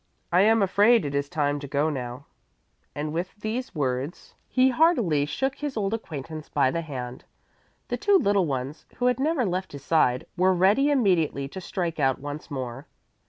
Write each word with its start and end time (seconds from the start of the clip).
I 0.31 0.41
am 0.41 0.63
afraid 0.63 1.05
it 1.05 1.13
is 1.13 1.29
time 1.29 1.59
to 1.59 1.67
go 1.67 1.91
now" 1.91 2.25
and 2.95 3.13
with 3.13 3.35
these 3.35 3.75
words 3.75 4.33
he 4.49 4.69
heartily 4.69 5.27
shook 5.27 5.57
his 5.57 5.77
old 5.77 5.93
acquaintance 5.93 6.49
by 6.49 6.71
the 6.71 6.81
hand. 6.81 7.23
The 7.89 7.97
two 7.97 8.17
little 8.17 8.47
ones, 8.47 8.87
who 8.95 9.05
had 9.05 9.19
never 9.19 9.45
left 9.45 9.73
his 9.73 9.83
side, 9.85 10.25
were 10.35 10.55
ready 10.55 10.89
immediately 10.89 11.47
to 11.49 11.61
strike 11.61 11.99
out 11.99 12.17
once 12.17 12.49
more. 12.49 12.87